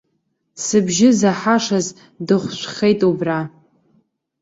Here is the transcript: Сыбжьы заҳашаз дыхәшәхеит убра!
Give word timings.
Сыбжьы 0.63 1.09
заҳашаз 1.19 1.87
дыхәшәхеит 2.27 2.99
убра! 3.09 3.39